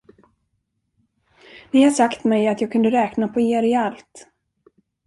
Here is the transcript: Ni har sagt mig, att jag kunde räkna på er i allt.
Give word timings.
Ni 1.71 1.83
har 1.83 1.91
sagt 1.91 2.23
mig, 2.23 2.47
att 2.47 2.61
jag 2.61 2.71
kunde 2.71 2.91
räkna 2.91 3.27
på 3.27 3.39
er 3.39 3.63
i 3.63 3.73
allt. 3.75 4.27